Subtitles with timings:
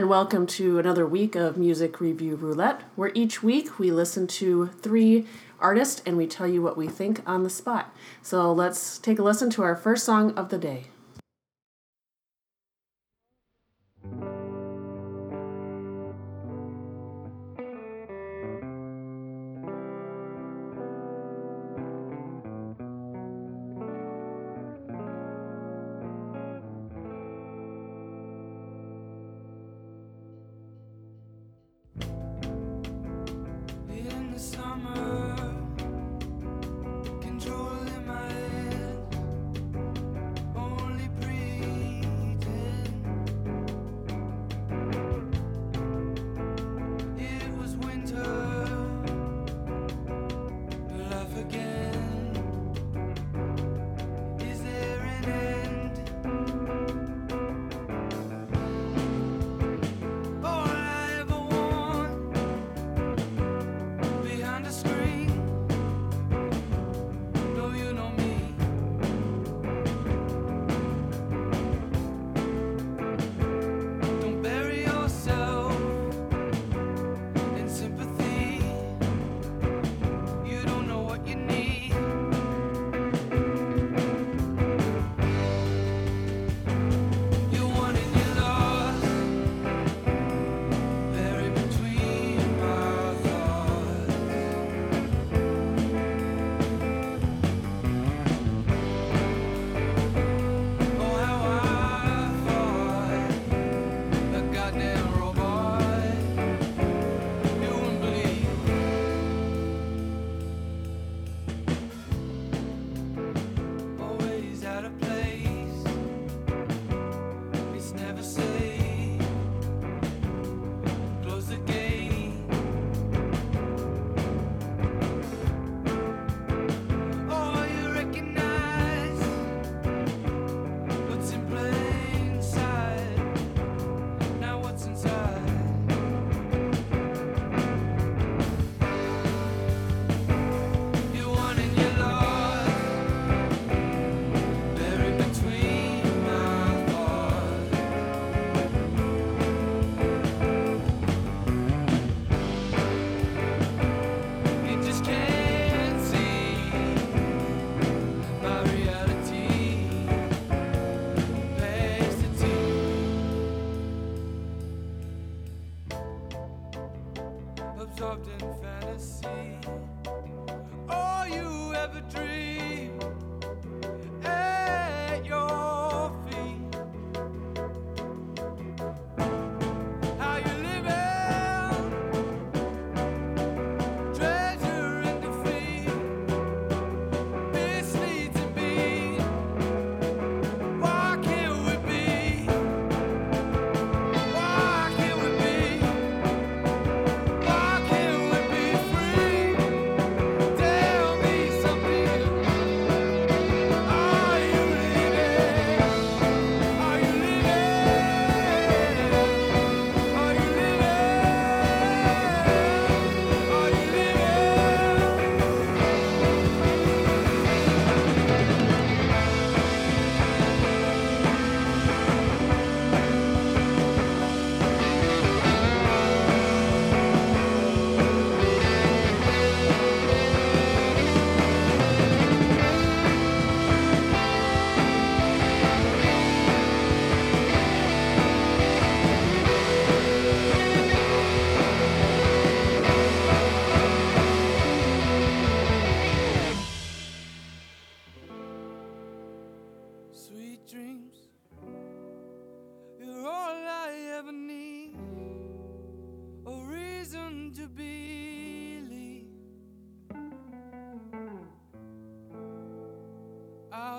[0.00, 4.68] and welcome to another week of Music Review Roulette, where each week we listen to
[4.80, 5.26] three
[5.58, 7.94] artists and we tell you what we think on the spot.
[8.22, 10.84] So let's take a listen to our first song of the day.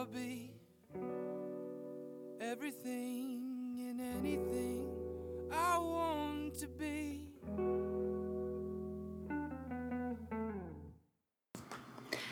[0.05, 0.51] be
[2.39, 4.89] everything and anything
[5.51, 7.27] I want to be.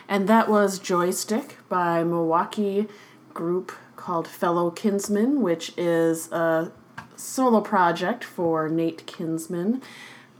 [0.07, 2.87] And that was Joystick by Milwaukee
[3.33, 6.71] group called Fellow Kinsmen, which is a
[7.15, 9.83] solo project for Nate Kinsman.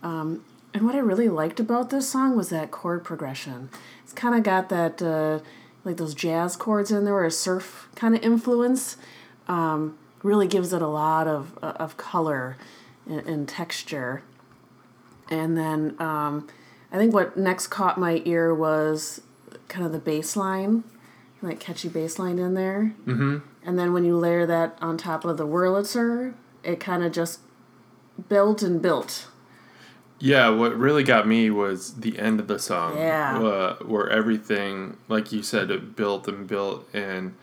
[0.02, 0.44] Um,
[0.74, 3.70] and what I really liked about this song was that chord progression.
[4.04, 5.02] It's kind of got that.
[5.02, 5.40] Uh,
[5.84, 8.98] like those jazz chords in there or a surf kind of influence
[9.48, 12.58] um, really gives it a lot of, uh, of color
[13.08, 14.24] and, and texture.
[15.30, 16.48] And then um,
[16.92, 19.22] I think what next caught my ear was
[19.68, 20.84] kind of the bass line,
[21.42, 22.96] like catchy bass line in there.
[23.06, 23.38] Mm-hmm.
[23.64, 26.34] And then when you layer that on top of the Wurlitzer,
[26.64, 27.40] it kind of just
[28.28, 29.28] built and built
[30.20, 32.98] yeah, what really got me was the end of the song.
[32.98, 33.40] Yeah.
[33.40, 37.36] Uh, where everything, like you said, it built and built, and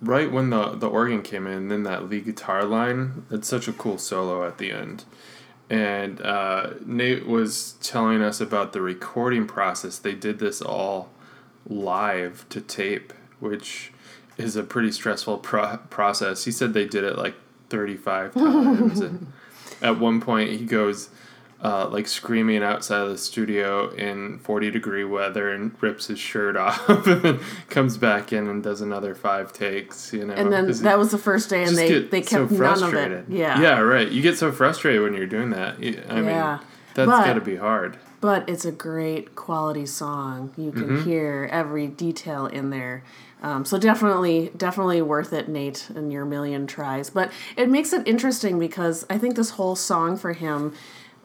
[0.00, 3.72] right when the the organ came in, then that lead guitar line, it's such a
[3.72, 5.04] cool solo at the end.
[5.70, 9.98] And uh, Nate was telling us about the recording process.
[9.98, 11.10] They did this all
[11.66, 13.92] live to tape, which
[14.36, 16.44] is a pretty stressful pro- process.
[16.44, 17.36] He said they did it like
[17.70, 19.00] 35 times.
[19.00, 19.32] and
[19.80, 21.08] at one point, he goes,
[21.62, 26.56] uh, like screaming outside of the studio in 40 degree weather and rips his shirt
[26.66, 30.34] off and then comes back in and does another five takes, you know.
[30.34, 33.24] And then that was the first day, and they they so kept none of it.
[33.28, 33.60] Yeah.
[33.60, 34.10] Yeah, right.
[34.10, 35.76] You get so frustrated when you're doing that.
[35.78, 36.14] I Yeah.
[36.16, 36.60] mean,
[36.94, 37.96] that's But- got to be hard.
[38.20, 40.52] But it's a great quality song.
[40.56, 41.02] You can Mm-hmm.
[41.10, 43.02] hear every detail in there.
[43.42, 47.10] Um, so definitely, definitely worth it, Nate, and your million tries.
[47.10, 50.72] But it makes it interesting because I think this whole song for him,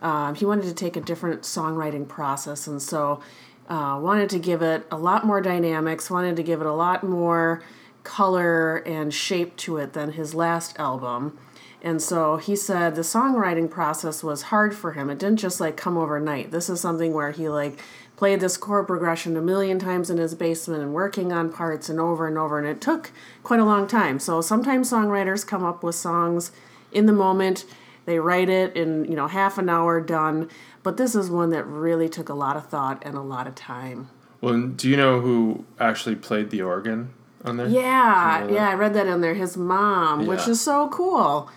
[0.02, 3.22] um, he wanted to take a different songwriting process, and so
[3.68, 6.10] uh, wanted to give it a lot more dynamics.
[6.10, 7.62] Wanted to give it a lot more
[8.04, 11.38] color and shape to it than his last album.
[11.82, 15.10] And so he said the songwriting process was hard for him.
[15.10, 16.52] It didn't just like come overnight.
[16.52, 17.80] This is something where he like
[18.16, 22.00] played this chord progression a million times in his basement and working on parts and
[22.00, 23.12] over and over and it took
[23.44, 24.20] quite a long time.
[24.20, 26.52] So sometimes songwriters come up with songs
[26.92, 27.66] in the moment.
[28.08, 30.50] They write it in, you know, half an hour done,
[30.82, 33.56] but this is one that really took a lot of thought and a lot of
[33.56, 34.08] time.
[34.40, 37.14] Well, do you know who actually played the organ
[37.44, 37.68] on there?
[37.68, 39.34] Yeah, you know yeah, I read that in there.
[39.34, 41.50] His mom, which is so cool.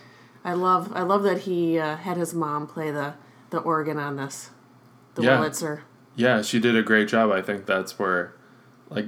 [0.43, 3.15] I love, I love that he uh, had his mom play the
[3.51, 4.51] the organ on this,
[5.15, 5.39] the Yeah.
[5.39, 5.83] Wurlitzer.
[6.17, 7.31] Yeah, she did a great job.
[7.31, 8.35] I think that's where,
[8.91, 9.07] like,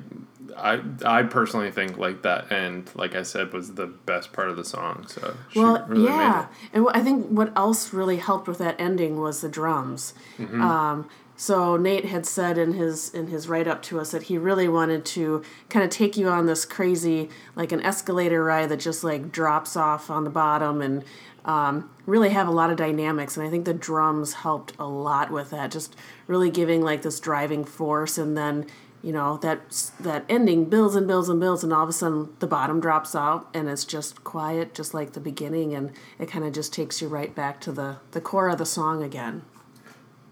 [0.56, 4.56] I I personally think like that end, like I said, was the best part of
[4.56, 5.06] the song.
[5.08, 9.20] So she Well, really yeah, and I think what else really helped with that ending
[9.20, 10.14] was the drums.
[10.38, 10.62] Mm-hmm.
[10.62, 14.38] Um, so Nate had said in his in his write up to us that he
[14.38, 18.80] really wanted to kind of take you on this crazy like an escalator ride that
[18.80, 21.04] just like drops off on the bottom and
[21.44, 23.36] um, really have a lot of dynamics.
[23.36, 25.96] And I think the drums helped a lot with that, just
[26.26, 28.66] really giving like this driving force and then
[29.02, 32.28] you know that that ending builds and builds and builds and all of a sudden
[32.38, 36.44] the bottom drops out and it's just quiet just like the beginning and it kind
[36.44, 39.42] of just takes you right back to the the core of the song again.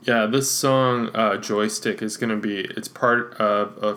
[0.02, 3.96] Yeah, this song uh, "Joystick" is gonna be it's part of a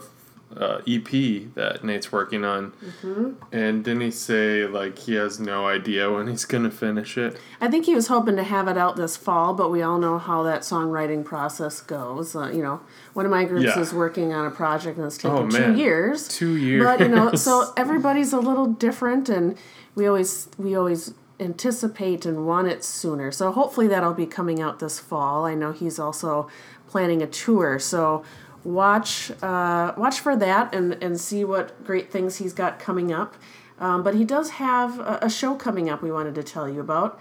[0.58, 3.32] uh, EP that Nate's working on, Mm-hmm.
[3.52, 7.38] and didn't he say like he has no idea when he's gonna finish it?
[7.62, 10.18] i think he was hoping to have it out this fall but we all know
[10.18, 12.80] how that songwriting process goes uh, you know
[13.14, 13.80] one of my groups Yeah.
[13.80, 15.78] is working on a project and it's taken Oh, two man.
[15.78, 16.84] years Two years.
[16.84, 19.58] but you know so everybody's a little different and
[19.96, 24.80] we always we always anticipate and want it sooner so hopefully that'll be coming out
[24.80, 26.48] this fall i know he's also
[26.88, 28.24] planning a tour so
[28.64, 33.36] watch uh, watch for that and and see what great things he's got coming up
[33.80, 36.80] um, but he does have a, a show coming up we wanted to tell you
[36.80, 37.20] about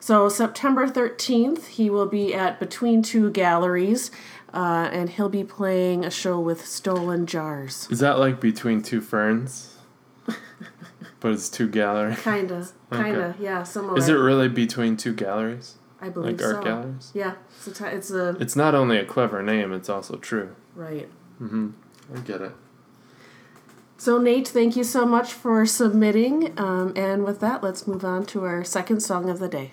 [0.00, 4.10] so september 13th he will be at between two galleries
[4.52, 9.00] uh, and he'll be playing a show with stolen jars Is that like between two
[9.00, 9.76] ferns?
[11.20, 12.20] but it's two galleries.
[12.22, 13.98] Kinda, kinda, yeah, similar.
[13.98, 15.76] Is it really between two galleries?
[16.00, 17.10] I believe like art galleries?
[17.14, 20.54] Yeah, it's a, ti- it's a It's not only a clever name; it's also true.
[20.74, 21.08] Right.
[22.14, 22.52] I get it.
[23.96, 26.58] So Nate, thank you so much for submitting.
[26.58, 29.72] Um, and with that, let's move on to our second song of the day.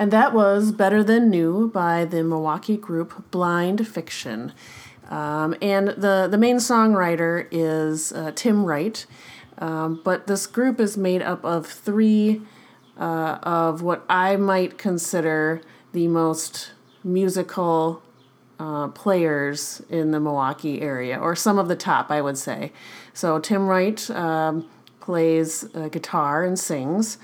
[0.00, 4.54] And that was Better Than New by the Milwaukee group Blind Fiction.
[5.10, 9.04] Um, and the, the main songwriter is uh, Tim Wright.
[9.58, 12.40] Um, but this group is made up of three
[12.96, 15.60] uh, of what I might consider
[15.92, 16.72] the most
[17.04, 18.02] musical
[18.58, 22.72] uh, players in the Milwaukee area, or some of the top, I would say.
[23.12, 24.66] So Tim Wright um,
[25.00, 27.18] plays uh, guitar and sings.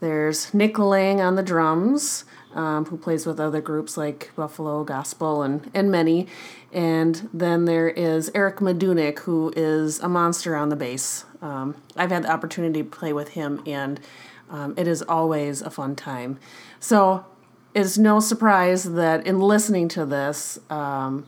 [0.00, 5.42] There's Nick Lang on the drums, um, who plays with other groups like Buffalo Gospel
[5.42, 6.26] and, and many.
[6.72, 11.24] And then there is Eric Madunik, who is a monster on the bass.
[11.42, 14.00] Um, I've had the opportunity to play with him, and
[14.48, 16.38] um, it is always a fun time.
[16.80, 17.26] So
[17.74, 21.26] it's no surprise that in listening to this, um,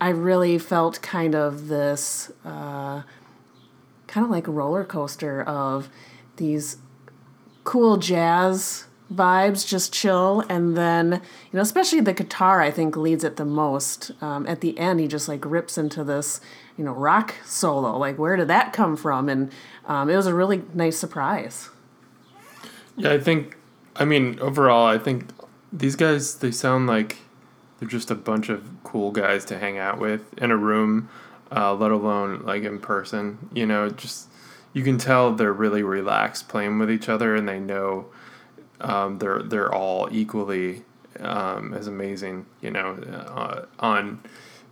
[0.00, 3.02] I really felt kind of this uh,
[4.06, 5.88] kind of like a roller coaster of
[6.36, 6.76] these
[7.66, 13.24] cool jazz vibes, just chill, and then you know, especially the guitar, I think leads
[13.24, 14.12] it the most.
[14.22, 16.40] Um, at the end, he just like rips into this,
[16.78, 17.98] you know, rock solo.
[17.98, 19.28] Like, where did that come from?
[19.28, 19.52] And
[19.86, 21.68] um, it was a really nice surprise.
[22.96, 23.56] Yeah, I think.
[23.96, 25.30] I mean, overall, I think
[25.72, 27.18] these guys they sound like
[27.78, 31.08] they're just a bunch of cool guys to hang out with in a room,
[31.50, 33.50] uh, let alone like in person.
[33.52, 34.28] You know, just
[34.76, 38.04] you can tell they're really relaxed playing with each other, and they know
[38.78, 40.82] um, they're they're all equally
[41.18, 42.44] um, as amazing.
[42.60, 44.20] You know, uh, on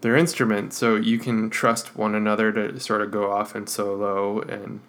[0.03, 4.43] their instrument, so you can trust one another to sort of go off and solo
[4.43, 4.81] and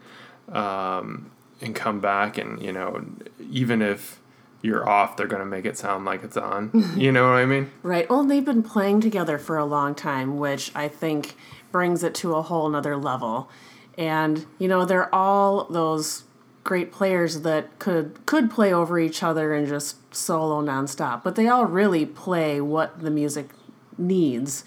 [0.50, 1.31] um,
[1.62, 3.05] and come back, and you know,
[3.39, 4.19] even if
[4.62, 6.72] you're off, they're gonna make it sound like it's on.
[6.98, 7.72] you know what I mean?
[7.84, 8.10] Right.
[8.10, 11.38] Well, they've been playing together for a long time, which I think
[11.72, 13.50] brings it to a whole nother level.
[13.97, 16.23] And, you know, they're all those
[16.65, 21.47] great players that could could play over each other and just solo nonstop, but they
[21.47, 23.49] all really play what the music
[23.97, 24.65] needs.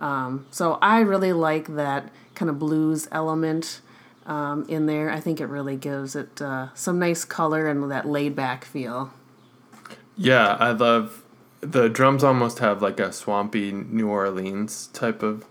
[0.00, 3.80] Um, so I really like that kind of blues element
[4.26, 5.10] um, in there.
[5.10, 9.12] I think it really gives it uh, some nice color and that laid back feel.
[10.16, 11.22] Yeah, I love
[11.60, 12.24] the drums.
[12.24, 15.44] Almost have like a swampy New Orleans type of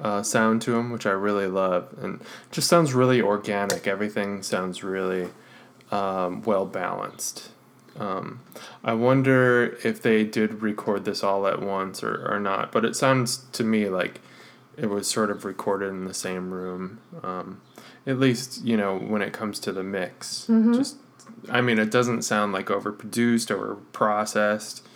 [0.00, 3.86] uh, sound to them, which I really love, and just sounds really organic.
[3.86, 5.28] Everything sounds really
[5.90, 7.50] um, well balanced.
[7.98, 8.40] Um,
[8.84, 12.94] I wonder if they did record this all at once or, or not, but it
[12.94, 14.20] sounds to me like
[14.76, 17.00] it was sort of recorded in the same room.
[17.22, 17.62] Um,
[18.06, 20.46] at least, you know, when it comes to the mix.
[20.74, 20.96] Just,
[21.48, 24.86] I mean, it doesn't sound like overproduced or processed.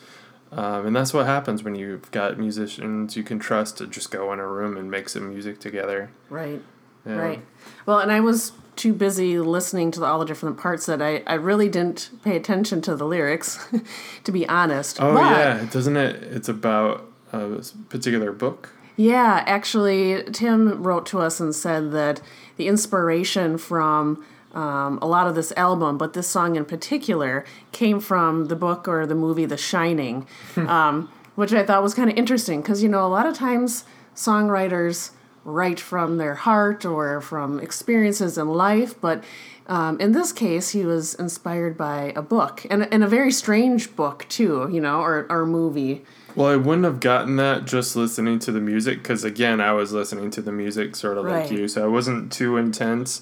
[0.52, 4.32] Um, and that's what happens when you've got musicians you can trust to just go
[4.32, 6.10] in a room and make some music together.
[6.28, 6.60] Right.
[7.06, 7.14] Yeah.
[7.16, 7.42] Right.
[7.86, 11.34] Well, and I was too busy listening to all the different parts that I, I
[11.34, 13.58] really didn't pay attention to the lyrics,
[14.24, 15.00] to be honest.
[15.00, 16.22] Oh But- yeah, doesn't it?
[16.24, 18.70] It's about a particular book.
[18.96, 22.20] Yeah, actually, Tim wrote to us and said that
[22.56, 24.22] the inspiration from
[24.54, 28.88] um, a lot of this album, but this song in particular, came from the book
[28.88, 30.26] or the movie The Shining,
[30.56, 33.84] um, which I thought was kind of interesting because, you know, a lot of times
[34.14, 35.10] songwriters
[35.44, 39.24] write from their heart or from experiences in life, but
[39.66, 43.94] um, in this case, he was inspired by a book and, and a very strange
[43.96, 46.04] book, too, you know, or, or movie.
[46.34, 49.92] Well, I wouldn't have gotten that just listening to the music because again, I was
[49.92, 51.42] listening to the music sort of Right.
[51.42, 53.20] like you, so I wasn't too intense,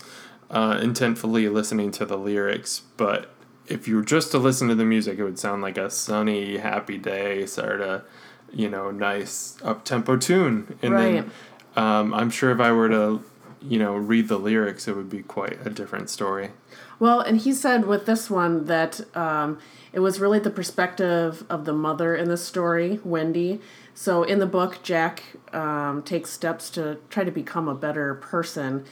[0.51, 2.83] uh, intentfully listening to the lyrics.
[2.97, 3.31] But
[3.67, 6.59] if you were just to listen to the music, it would sound like a sunny,
[6.59, 8.05] happy day, sort of,
[8.53, 10.79] you know, nice up tempo tune.
[10.83, 11.31] And then
[11.77, 13.23] um, I'm sure if I were to,
[13.61, 16.51] you know, read the lyrics, it would be quite a different story.
[16.99, 19.59] Well, and he said with this one that um,
[19.93, 23.61] it was really the perspective of the mother in the story, Wendy.
[23.95, 28.85] So in the book, Jack um, takes steps to try to become a better person.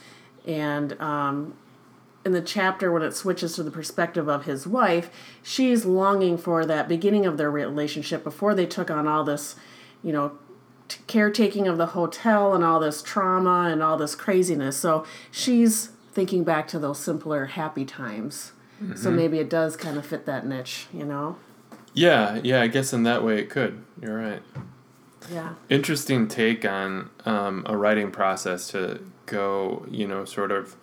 [0.47, 1.55] And um,
[2.25, 5.09] in the chapter, when it switches to the perspective of his wife,
[5.43, 9.55] she's longing for that beginning of their relationship before they took on all this,
[10.01, 10.37] you know,
[10.87, 14.77] t- caretaking of the hotel and all this trauma and all this craziness.
[14.77, 18.53] So she's thinking back to those simpler, happy times.
[18.95, 21.37] So maybe it does kind of fit that niche, you know?
[21.95, 23.83] Yeah, yeah, I guess in that way it could.
[23.99, 24.43] You're right.
[25.31, 25.55] Yeah.
[25.67, 30.75] interesting take on um, a writing process to go, you know, sort of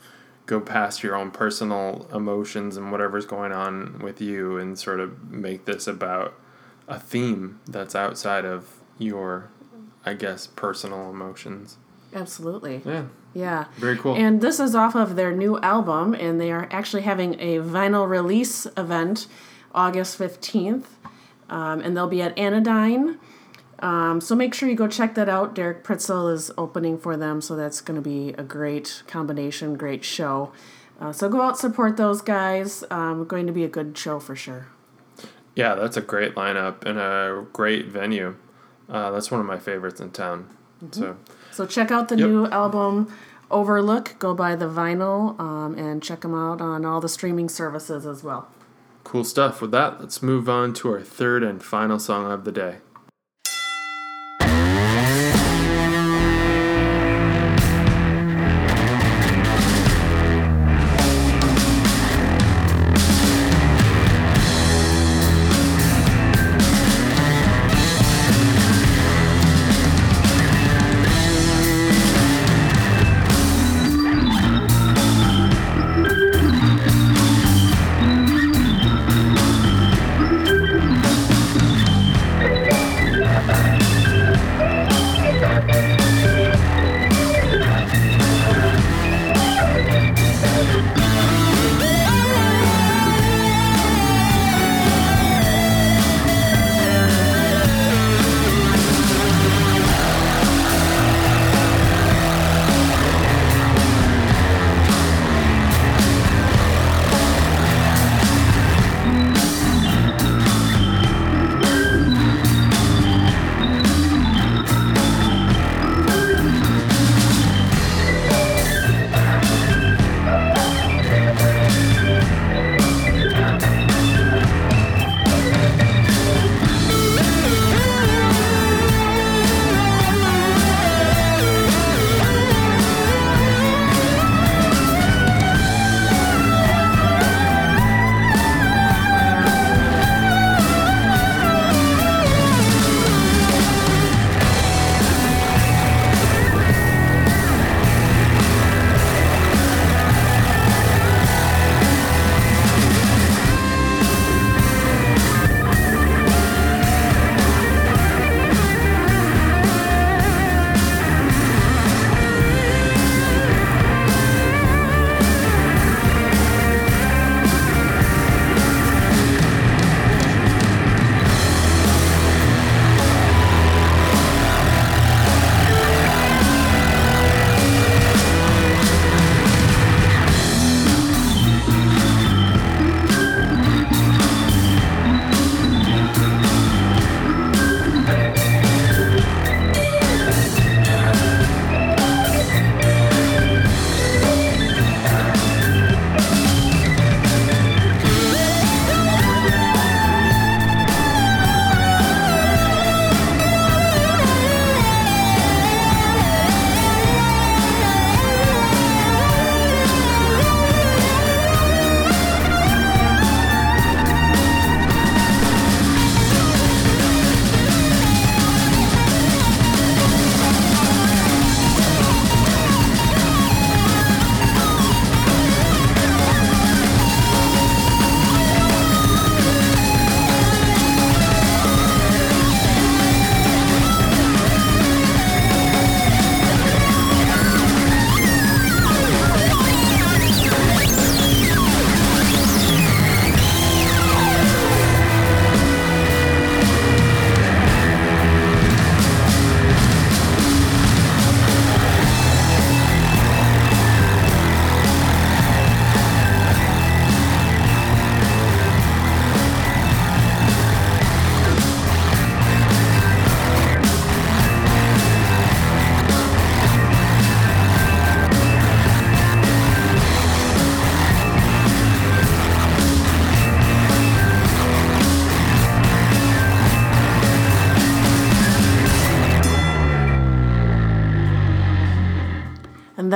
[0.46, 5.30] go past your own personal emotions and whatever's going on with you and sort of
[5.30, 6.34] make this about
[6.86, 9.48] a theme that's outside of your,
[10.06, 11.78] I guess, personal emotions.
[12.14, 12.82] Absolutely.
[12.84, 13.64] Yeah, Yeah.
[13.76, 14.14] very cool.
[14.14, 18.08] And this is off of their new album, and they are actually having a vinyl
[18.08, 19.26] release event
[19.74, 20.84] August 15th.
[21.50, 23.18] Um, and they'll be at Anodyne.
[23.80, 25.54] Um, so make sure you go check that out.
[25.54, 30.04] Derek Pritzl is opening for them, so that's going to be a great combination, great
[30.04, 30.52] show.
[31.00, 32.84] Uh, so go out, support those guys.
[32.90, 34.68] Um, going to be a good show for sure.
[35.56, 38.36] yeah, that's a great lineup and a great venue.
[38.88, 40.48] Uh, that's one of my favorites in town.
[40.92, 41.16] So,
[41.50, 42.28] So check out the Yep.
[42.28, 43.12] new album
[43.50, 44.16] Overlook.
[44.18, 48.22] Go buy the vinyl um, and check them out on all the streaming services as
[48.24, 48.48] well.
[49.04, 49.60] cool stuff.
[49.60, 52.76] With that, let's move on to our third and final song of the day.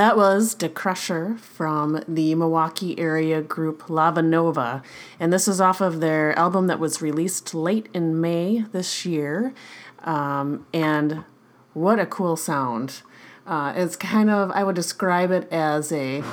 [0.09, 4.81] That was De Crusher from the Milwaukee area group Lava Nova.
[5.19, 9.53] And this is off of their album that was released late in May this year.
[9.99, 11.25] Um, and
[11.73, 13.03] what a cool sound.
[13.45, 16.23] Uh, it's kind of, I would describe it as a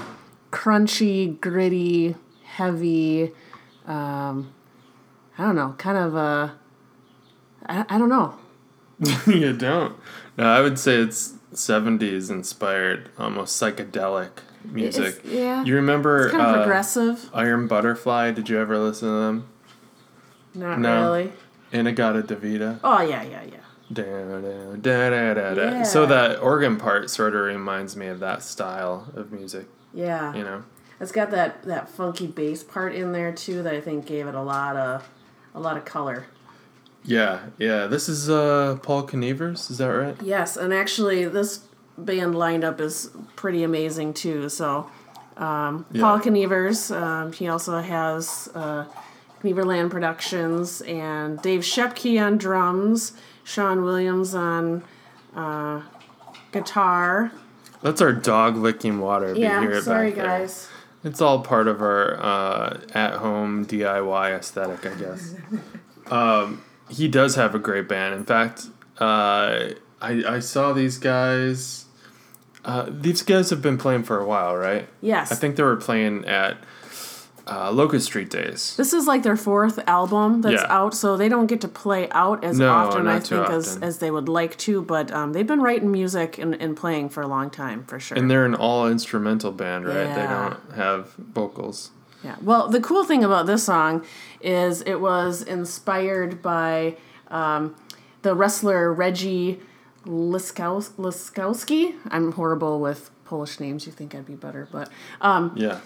[0.50, 3.32] crunchy, gritty, heavy,
[3.84, 4.54] um,
[5.36, 6.58] I don't know, kind of a,
[7.66, 8.38] I, I don't know.
[9.26, 9.94] you don't.
[10.38, 14.30] No, I would say it's 70s inspired, almost psychedelic
[14.64, 15.16] music.
[15.18, 15.64] It's- yeah.
[15.64, 17.30] You remember It's kind of uh, progressive.
[17.34, 18.32] Iron Butterfly?
[18.32, 19.48] Did you ever listen to them?
[20.54, 21.02] Not no.
[21.02, 21.32] really.
[21.72, 22.80] In-A-Gadda-Da-Vida.
[22.82, 23.56] Oh, yeah, yeah, yeah.
[23.92, 24.76] Da, da, da,
[25.10, 25.62] da, da, da.
[25.70, 25.82] Yeah.
[25.82, 30.34] So that organ part sort of reminds me of that style of music, Yeah.
[30.34, 30.64] you know?
[30.98, 34.34] It's got that, that funky bass part in there too that I think gave it
[34.34, 35.08] a lot of
[35.54, 36.26] a lot of color.
[37.06, 37.86] Yeah, yeah.
[37.86, 40.16] This is uh, Paul Knevers, is that right?
[40.22, 41.60] Yes, and actually this
[41.96, 44.48] band lineup is pretty amazing too.
[44.48, 44.90] So
[45.36, 46.02] um, Yeah.
[46.02, 48.84] Paul Knevers, um, he also has uh,
[49.42, 53.12] Knieverland Productions and Dave Shepke on drums,
[53.44, 54.82] Sean Williams on
[55.34, 55.82] uh,
[56.52, 57.30] guitar.
[57.82, 59.26] That's our dog licking water.
[59.28, 60.24] if you hear Yeah, sorry there.
[60.24, 60.68] guys.
[61.04, 65.34] It's all part of our uh, at-home DIY aesthetic, I guess.
[66.10, 68.14] um, he does have a great band.
[68.14, 68.66] In fact,
[68.98, 69.70] uh,
[70.00, 71.84] I I saw these guys.
[72.64, 74.88] Uh, these guys have been playing for a while, right?
[75.00, 75.30] Yes.
[75.30, 76.56] I think they were playing at
[77.46, 78.74] uh, Locust Street Days.
[78.76, 80.66] This is like their fourth album that's Yeah.
[80.68, 83.84] out, so they don't get to play out as No, often, I think, as, often.
[83.84, 84.82] as they would like to.
[84.82, 88.18] But um, they've been writing music and, and playing for a long time, for sure.
[88.18, 90.12] And they're an all instrumental band, right?
[90.12, 91.92] They don't have vocals.
[92.22, 92.36] Yeah.
[92.42, 94.04] Well, the cool thing about this song
[94.40, 96.96] is it was inspired by
[97.28, 97.76] um,
[98.22, 99.60] the wrestler Reggie
[100.04, 101.94] Liskowski.
[102.08, 103.86] I'm horrible with Polish names.
[103.86, 105.80] You think I'd be better, but um, Yeah.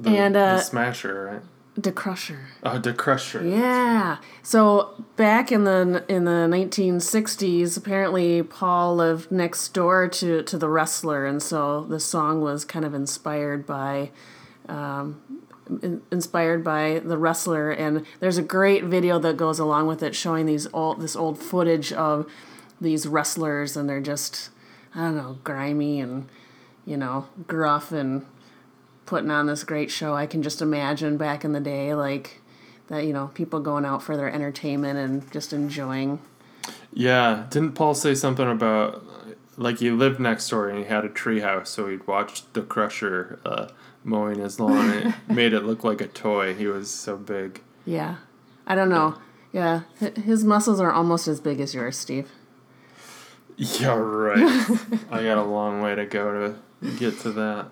[0.00, 1.42] The, And, uh, the Smasher, right?
[1.80, 2.48] De Crusher.
[2.64, 3.44] Oh, the Crusher.
[3.46, 4.18] Yeah.
[4.42, 10.68] So back in the in the 1960s, apparently Paul lived next door to to the
[10.68, 14.10] wrestler, and so the song was kind of inspired by.
[14.68, 15.22] Um,
[15.82, 20.14] in- inspired by the wrestler and there's a great video that goes along with it
[20.14, 22.26] showing these old this old footage of
[22.80, 24.48] these wrestlers and they're just
[24.94, 26.26] i don't know grimy and
[26.86, 28.24] you know gruff and
[29.08, 30.14] putting on this great show.
[30.14, 32.42] I can just imagine back in the day, like
[32.88, 36.20] that, you know, people going out for their entertainment and just enjoying.
[36.92, 39.02] Yeah, didn't Paul say something about
[39.56, 42.60] like he lived next door and he had a tree house, so he'd watch the
[42.60, 43.68] Crusher uh,
[44.08, 44.90] mowing his lawn.
[44.90, 46.54] it made it look like a toy.
[46.54, 47.60] He was so big.
[47.84, 48.16] Yeah.
[48.66, 49.16] I don't know.
[49.52, 49.82] Yeah.
[50.24, 52.30] His muscles are almost as big as yours, Steve.
[53.56, 54.38] Yeah, right.
[55.10, 57.66] I got a long way to go to get to that.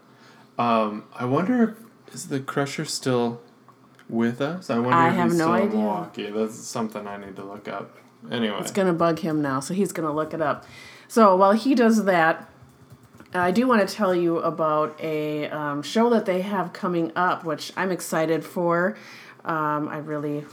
[0.58, 1.62] Um, I wonder
[2.08, 3.40] if is the Crusher still
[4.08, 4.70] with us?
[4.70, 5.78] I wonder I if have he's no still in idea.
[5.78, 6.30] Milwaukee.
[6.30, 7.96] That's something I need to look up.
[8.30, 10.64] Anyway, It's going to bug him now, so he's going to look it up.
[11.08, 12.48] So while he does that,
[13.34, 17.44] I do want to tell you about a um, show that they have coming up,
[17.44, 18.96] which I'm excited for.
[19.44, 20.44] Um, I really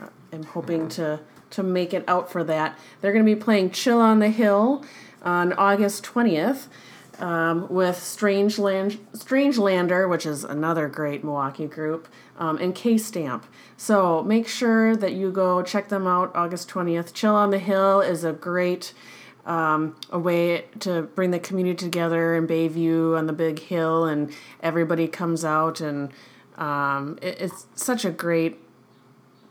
[0.00, 2.78] uh, am hoping to to make it out for that.
[3.00, 4.84] They're going to be playing Chill on the Hill
[5.22, 6.68] on August 20th
[7.18, 13.46] um, with Strangeland, Strangelander, which is another great Milwaukee group, um, and K Stamp.
[13.76, 17.12] So make sure that you go check them out August 20th.
[17.12, 18.94] Chill on the Hill is a great
[19.46, 24.32] um, a way to bring the community together in Bayview on the big hill, and
[24.62, 26.10] everybody comes out, and
[26.58, 28.58] um, it, it's such a great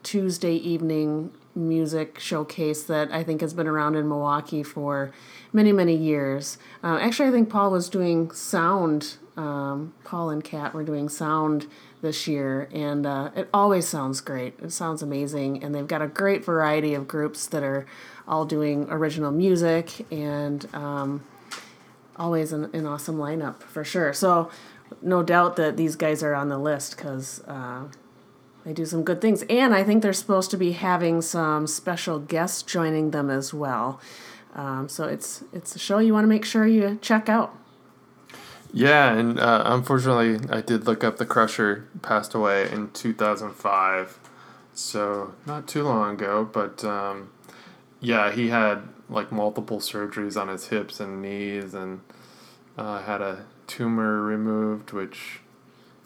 [0.04, 5.12] Tuesday evening music showcase that I think has been around in Milwaukee for
[5.52, 6.58] many, many years.
[6.84, 9.18] Uh, actually, I think Paul was doing sound.
[9.40, 11.66] Um, Paul and Kat were doing sound
[12.02, 14.54] this year, and uh, it always sounds great.
[14.62, 17.86] It sounds amazing, and they've got a great variety of groups that are
[18.28, 21.24] all doing original music and um,
[22.18, 24.12] always an, an awesome lineup for sure.
[24.12, 24.52] So,
[25.02, 27.42] no doubt that these guys are on the list because.
[27.48, 27.86] Uh,
[28.66, 29.44] they do some good things.
[29.50, 34.02] And I think they're supposed to be having some special guests joining them as well.
[34.54, 37.56] Um, so it's it's a show you want to make sure you check out.
[38.72, 44.20] Yeah, and uh, unfortunately, I did look up the Crusher passed away in 2005,
[44.74, 46.48] so not too long ago.
[46.52, 47.32] But um,
[48.00, 52.02] yeah, he had like multiple surgeries on his hips and knees, and
[52.78, 55.42] uh, had a tumor removed, which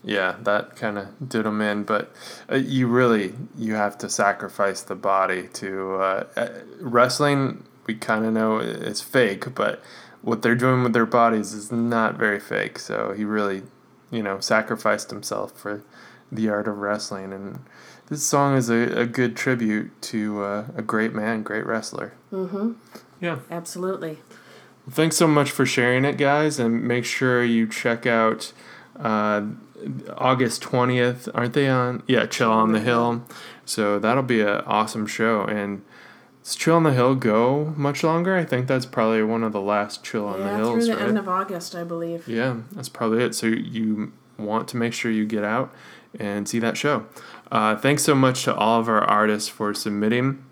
[0.03, 1.83] yeah, that kind of did him in.
[1.83, 2.13] But
[2.49, 6.49] uh, you really you have to sacrifice the body to uh, uh,
[6.79, 7.65] wrestling.
[7.87, 9.83] We kind of know it's fake, but
[10.23, 12.79] what they're doing with their bodies is not very fake.
[12.79, 13.61] So he really,
[14.09, 15.83] you know, sacrificed himself for
[16.31, 17.31] the art of wrestling.
[17.31, 17.59] And
[18.07, 22.13] this song is a, a good tribute to uh, a great man, great wrestler.
[22.31, 22.71] Mm-hmm.
[23.19, 23.39] Yeah.
[23.51, 24.19] Absolutely.
[24.89, 28.51] Thanks so much for sharing it, guys, and make sure you check out
[28.99, 29.43] uh,
[30.17, 31.29] August twentieth.
[31.33, 32.03] Aren't they on?
[32.07, 33.23] Yeah, Chill on the Hill.
[33.65, 35.43] So that'll be an awesome show.
[35.45, 35.83] And
[36.43, 38.35] does Chill on the Hill go much longer?
[38.35, 40.99] I think that's probably one of the last Chill on the yeah, Hills, through the
[40.99, 41.07] right?
[41.09, 42.27] end of August, I believe.
[42.27, 43.33] Yeah, that's probably it.
[43.33, 45.73] So you want to make sure you get out
[46.19, 47.05] and see that show.
[47.51, 50.43] Uh, thanks so much to all of our artists for submitting.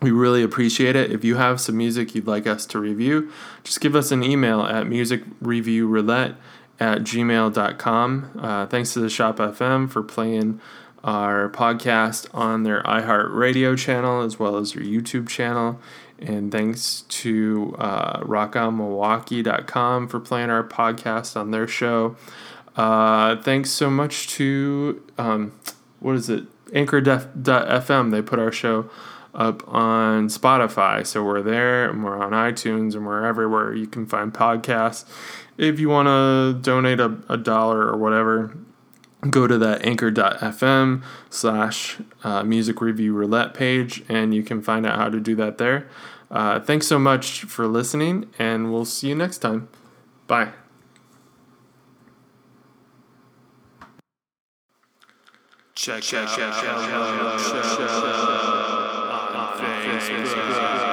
[0.00, 1.12] We really appreciate it.
[1.12, 3.30] If you have some music you'd like us to review,
[3.62, 6.36] just give us an email at musicreviewroulette
[6.78, 8.30] at gmail.com.
[8.40, 10.60] Uh, thanks to the Shop FM for playing
[11.06, 15.80] our podcast on their iHeartRadio channel as well as their YouTube channel.
[16.18, 22.16] And thanks to uh, rockonmilwaukee.com for playing our podcast on their show.
[22.74, 25.52] Uh, thanks so much to, um,
[26.00, 26.44] what is it?
[26.74, 28.10] Anchor.fm.
[28.10, 28.90] They put our show
[29.32, 31.06] up on Spotify.
[31.06, 35.04] So we're there and we're on iTunes and we're everywhere you can find podcasts.
[35.56, 38.56] If you want to donate a, a dollar or whatever,
[39.30, 44.98] go to that anchor.fm slash uh, music review roulette page and you can find out
[44.98, 45.88] how to do that there.
[46.30, 49.68] Uh, thanks so much for listening and we'll see you next time.
[50.26, 50.52] Bye.
[55.74, 58.26] Check, check, check, check, check, check, check,
[59.86, 60.85] Facebook.